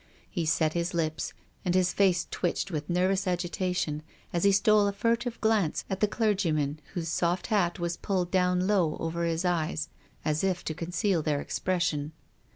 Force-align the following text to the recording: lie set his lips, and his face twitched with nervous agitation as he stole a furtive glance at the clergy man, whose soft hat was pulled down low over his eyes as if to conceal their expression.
lie 0.35 0.45
set 0.45 0.73
his 0.73 0.95
lips, 0.95 1.31
and 1.63 1.75
his 1.75 1.93
face 1.93 2.27
twitched 2.31 2.71
with 2.71 2.89
nervous 2.89 3.27
agitation 3.27 4.01
as 4.33 4.43
he 4.45 4.51
stole 4.51 4.87
a 4.87 4.91
furtive 4.91 5.39
glance 5.41 5.85
at 5.91 5.99
the 5.99 6.07
clergy 6.07 6.51
man, 6.51 6.79
whose 6.95 7.07
soft 7.07 7.45
hat 7.53 7.77
was 7.77 7.97
pulled 7.97 8.31
down 8.31 8.65
low 8.65 8.97
over 8.97 9.25
his 9.25 9.45
eyes 9.45 9.89
as 10.25 10.43
if 10.43 10.65
to 10.65 10.73
conceal 10.73 11.21
their 11.21 11.39
expression. 11.39 12.13